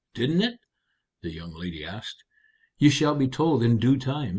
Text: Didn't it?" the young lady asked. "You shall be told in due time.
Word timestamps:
Didn't 0.15 0.41
it?" 0.41 0.57
the 1.21 1.29
young 1.29 1.53
lady 1.53 1.85
asked. 1.85 2.23
"You 2.79 2.89
shall 2.89 3.13
be 3.13 3.27
told 3.27 3.61
in 3.61 3.77
due 3.77 3.97
time. 3.99 4.29